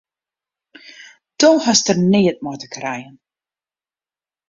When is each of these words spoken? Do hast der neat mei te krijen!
Do 1.39 1.49
hast 1.65 1.83
der 1.87 1.97
neat 2.11 2.37
mei 2.43 2.57
te 2.59 2.67
krijen! 2.75 3.15